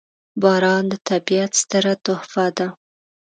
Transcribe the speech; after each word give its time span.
•باران 0.41 0.83
د 0.91 0.93
طبیعت 1.09 1.51
ستره 1.61 1.93
تحفه 2.05 2.45
ده. 2.57 2.67